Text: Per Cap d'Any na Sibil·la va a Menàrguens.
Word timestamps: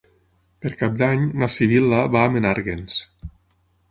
Per 0.65 0.69
Cap 0.77 0.95
d'Any 1.01 1.27
na 1.43 1.51
Sibil·la 1.57 2.01
va 2.17 2.25
a 2.29 2.31
Menàrguens. 2.37 2.99